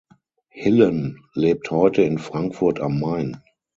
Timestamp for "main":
2.99-3.43